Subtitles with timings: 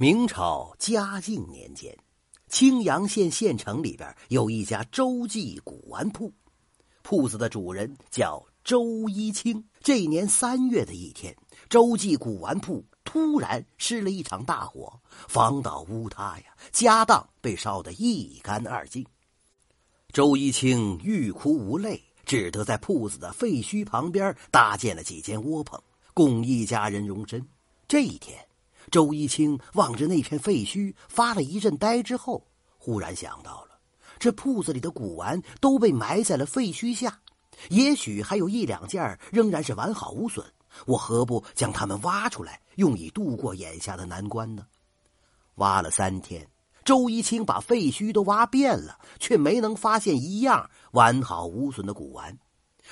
[0.00, 1.92] 明朝嘉靖年间，
[2.46, 6.32] 青阳县县城里边有一家周记古玩铺，
[7.02, 9.64] 铺子的主人叫周一清。
[9.80, 11.36] 这年三月的一天，
[11.68, 19.04] 周记古玩铺突然失了一场大火，房倒屋塌呀，家当被烧得一干二净。
[20.12, 25.82] 周一清欲哭无泪，只得在铺子的废墟旁边搭建了几间窝棚，
[26.14, 27.44] 供一家人容身。
[27.88, 28.47] 这一天。
[28.90, 32.46] 周一清望着那片废墟，发了一阵呆，之后
[32.76, 33.78] 忽然想到了：
[34.18, 37.20] 这铺子里的古玩都被埋在了废墟下，
[37.70, 40.44] 也许还有一两件仍然是完好无损。
[40.86, 44.66] 我何不将它们挖出来，用以度过眼下的难关呢？
[45.56, 46.46] 挖了三天，
[46.84, 52.38] 周一清把废墟都挖遍了，却没能发现一样完好无损的古玩。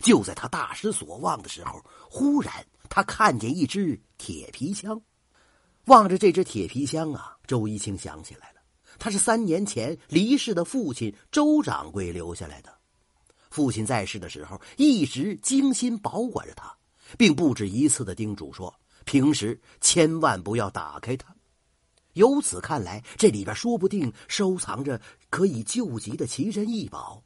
[0.00, 5.00] 就在他大失所望的时候，忽然他看见一支铁皮枪。
[5.86, 8.60] 望着这只铁皮箱啊，周一清想起来了，
[9.00, 12.72] 他是三年前离世的父亲周掌柜留下来的。
[13.50, 16.72] 父亲在世的时候，一直精心保管着它，
[17.18, 18.72] 并不止一次的叮嘱说，
[19.04, 21.34] 平时千万不要打开它。
[22.12, 27.22] 由此看来，这里边说不定收藏着可以救急的奇珍异宝。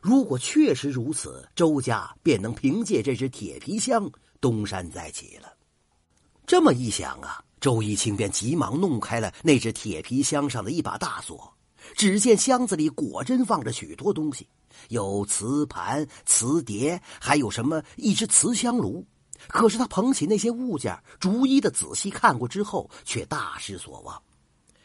[0.00, 5.52] 如果确实如此，周家便能凭借这只铁皮箱东山再起了。
[6.46, 7.44] 这么一想啊。
[7.60, 11.52] 周一清便急忙弄开了那只铁皮箱上的一把大锁，
[11.94, 14.48] 只见箱子里果真放着许多东西，
[14.88, 19.06] 有瓷盘、瓷碟，还有什么一只瓷香炉。
[19.48, 24.22] 可是他捧起那些物件，逐一的仔细看过之后，却大失所望。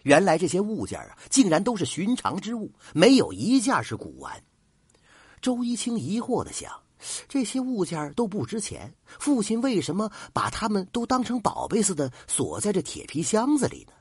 [0.03, 4.43] 原来这些物件啊，竟然都是寻常之物，没有一件是古玩。
[5.41, 6.84] 周一清疑惑的想。
[7.27, 13.93] 这些物件都不值钱，父亲为什么把他们都当成宝贝似的锁在这铁皮箱子里呢？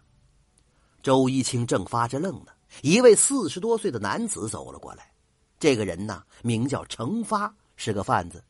[1.02, 5.10] 周一清正发着愣呢，一位四十多岁的男子走了过来。
[5.58, 8.42] 这个人呢，名叫程发，是个贩子，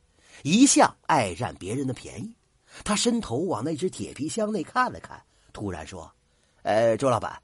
[0.43, 2.37] 一向爱占别人的便宜。
[2.85, 5.21] 他伸头往那只铁皮箱内看了看，
[5.53, 6.11] 突然说
[6.63, 7.41] ：“呃，周老板，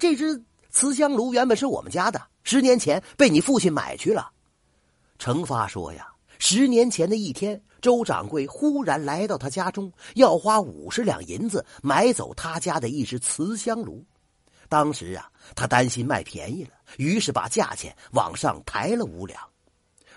[0.00, 0.40] 这只
[0.70, 4.30] 瓷香炉原本是我们家的，十年前被你父亲买去了。”
[5.18, 6.08] 程发说：“呀。”
[6.44, 14.04] 十年前的一天，周掌柜忽然来到他家中，要花五十两银子买走他家的一只瓷香炉。
[14.68, 19.40] 当时啊，他担心卖便宜了，于是把价钱往上抬了五两。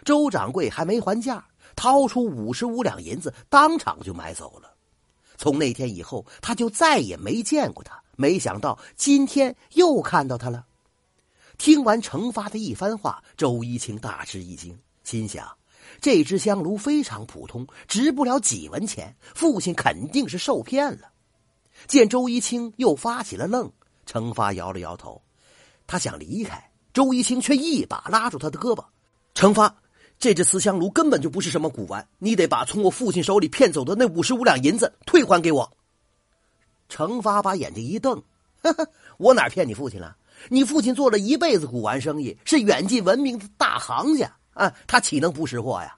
[0.04, 4.74] 周掌柜还没还价，掏出五十五两银子，当场就买走了。
[5.38, 8.02] 从那天以后，他就再也没见过他。
[8.16, 10.66] 没想到今天又看到他了。
[11.60, 15.48] 听完程发的一番话，周一清大吃一惊，心想。
[16.02, 19.16] 这只香炉非常普通，值不了几文钱。
[19.34, 21.10] 父亲肯定是受骗了。
[21.88, 23.72] 见周一清又发起了愣，
[24.06, 25.22] 程发摇了摇头，
[25.86, 28.84] 他想离开，周一清却一把拉住他的胳膊
[29.36, 29.76] ：“程发，
[30.18, 35.78] 这只瓷香炉根本就不是什么古玩，你得把从我父亲手里骗走的那五十五两银子退还给我。”
[36.88, 38.24] 程发把眼睛一瞪
[38.64, 40.16] ：“呵呵，我哪骗你父亲了？
[40.50, 45.96] 你父亲做了一辈子古玩生意，是远近闻名的大行家。”啊，他岂能不识货呀？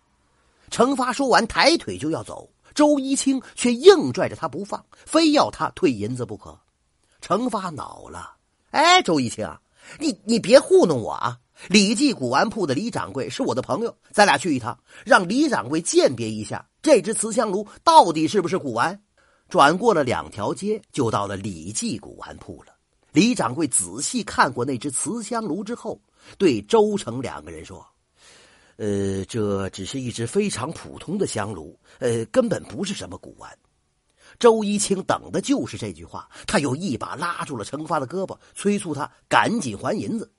[0.69, 6.59] 程发说完，抬腿就要走，周一清却硬拽着他不放，非要他退银子不可。
[7.21, 8.35] 程发恼了，
[8.71, 9.49] 哎，周一清，
[9.97, 11.39] 你你别糊弄我啊！
[11.69, 19.01] 李记古玩铺的李掌柜是我的朋友，咱俩去一趟，让李掌柜鉴别一下这只瓷香炉到底是不是古玩。
[19.49, 22.73] 转过了两条街，就到了李记古玩铺了。
[23.13, 25.99] 李掌柜仔细看过那只瓷香炉之后，
[26.37, 27.83] 对周成两个人说。
[28.77, 33.51] 呃，这只是一只非常普通的香炉，呃，根本不是什么古玩。
[34.39, 40.31] 周一清等的就是这句话，他又一把拉住了程发的胳膊，催促他赶紧还银子。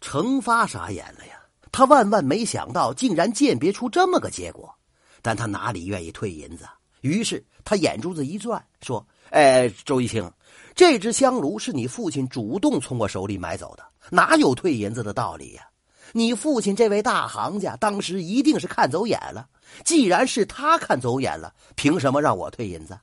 [0.00, 1.40] 程发傻眼了呀，
[1.70, 4.74] 他万万没想到竟然鉴别出这么个结果，
[5.22, 6.66] 但他哪里愿意退银子？
[7.00, 10.30] 于是他眼珠子一转，说：“哎，周一清，
[10.74, 15.66] 这只香炉是你父亲主动从我手里买走的，哪有退银子的道理呀？”
[16.12, 19.48] 你父亲这位大行家当时一定是看走眼了。
[19.84, 22.98] 既然是他看走眼了，凭什么让我退银子？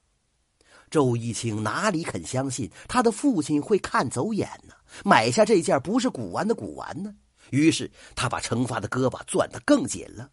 [0.92, 4.74] 周一清哪里肯相信他的父亲会看走眼呢？
[5.04, 7.14] 买下这件不是古玩的古玩呢？
[7.52, 10.30] 于是他把程发的胳膊攥得更紧了。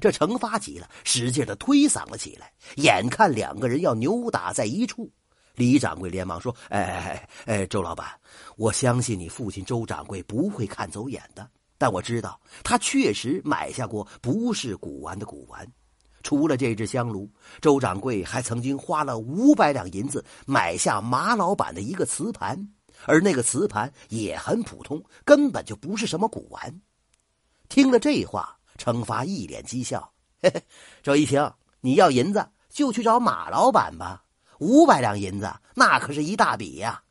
[0.00, 2.52] 这程发急了，使劲的推搡了起来。
[2.76, 5.10] 眼看两个人要扭打在一处，
[5.56, 8.08] 李掌柜连忙说：“哎哎哎哎，周老板，
[8.56, 11.46] 我相信你父亲周掌柜不会看走眼的。”
[11.80, 15.66] 但我知道，他确实买下过不是古玩的古玩。
[16.22, 17.26] 除了这只香炉，
[17.62, 22.68] 周掌柜还曾经花了五百两银子买下马老板的一个瓷盘。
[23.06, 26.82] 而那个瓷盘也很普通，根本就不是什么古玩。
[27.70, 30.12] 听了这话，程发一脸讥笑
[30.42, 30.62] ：“嘿嘿，
[31.02, 31.50] 周一清，
[31.80, 34.22] 你要银子就去找马老板吧，
[34.58, 37.02] 五百两银子那可是一大笔呀。”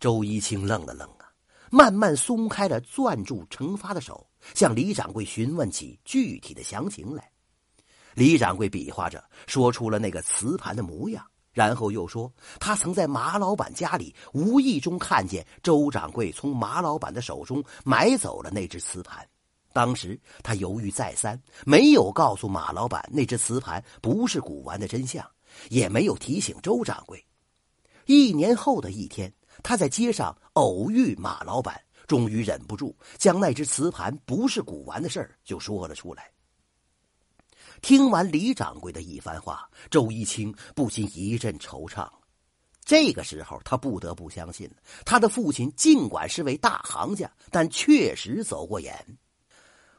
[0.00, 1.06] 周一清愣了愣，
[1.70, 7.30] 慢慢松开了攥住程发的手，向李掌柜询问起具体的详情来。
[8.14, 11.24] 李掌柜比划着说出了那个瓷盘的模样。
[11.50, 19.26] 然后又说，他曾在马老板家里无意中看见周掌柜从马老板的手中买走了那只瓷盘。
[19.72, 25.28] 当时他犹豫再三，没有告诉马老板那只瓷盘不是古玩的真相，
[25.68, 27.24] 也没有提醒周掌柜。
[28.06, 29.32] 一年后的一天，
[29.62, 36.30] 他在街上偶遇马老板，终于忍不住将那只瓷盘不是古玩的事儿就说了出来。
[37.80, 42.08] 听完李掌柜的一番话，周一清不禁一阵惆怅。
[42.84, 44.68] 这个时候，他不得不相信，
[45.04, 48.96] 他的父亲尽管是位大行家，但确实走过眼。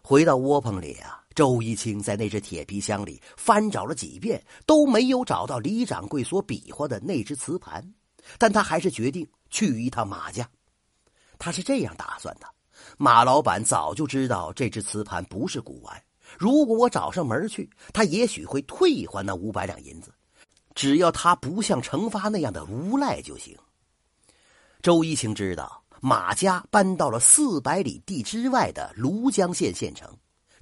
[0.01, 7.93] 回到窝棚里啊，周一清在那只铁皮箱里翻找了几遍，都没有找到李掌柜所比划的那只瓷盘。
[8.37, 10.49] 但他还是决定去一趟马家。
[11.37, 12.47] 他是这样打算的：
[12.97, 16.03] 马老板早就知道这只瓷盘不是古玩。
[16.37, 20.13] 如果我找上门去，他也许会退还那五百两银子，
[20.75, 23.57] 只要他不像程发那样的无赖就行。
[24.81, 30.13] 周一清知道马家搬到了四百里地之外的庐江县县城，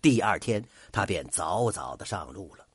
[0.02, 2.67] 第二天他便早早的上路了。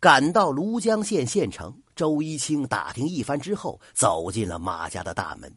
[0.00, 5.52] 赶到庐江县县城，周一清打听一番之后，走进了马家的大门。